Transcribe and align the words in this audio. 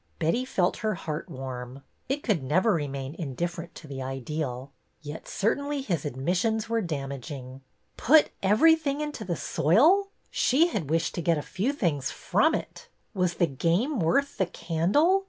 Betty 0.17 0.45
felt 0.45 0.77
her 0.77 0.95
heart 0.95 1.29
warm. 1.29 1.83
It 2.09 2.23
could 2.23 2.41
never 2.41 2.73
remain 2.73 3.13
indifferent 3.19 3.75
to 3.75 3.87
the 3.87 4.01
ideal. 4.01 4.71
Yet 5.03 5.27
certainly 5.27 5.83
his 5.83 6.05
admissions 6.05 6.67
were 6.67 6.81
damaging." 6.81 7.61
Put 7.97 8.31
everything 8.41 8.97
''WE 8.97 9.05
REGRET'* 9.05 9.19
159 9.19 9.21
into 9.21 9.25
the 9.25 9.61
soil!" 9.79 10.07
She 10.31 10.67
had 10.69 10.89
wished 10.89 11.13
to 11.13 11.21
get 11.21 11.37
a 11.37 11.43
few 11.43 11.71
things 11.71 12.09
from 12.09 12.55
it. 12.55 12.87
Was 13.13 13.35
the 13.35 13.45
game 13.45 13.99
worth 13.99 14.39
the 14.39 14.47
candle? 14.47 15.19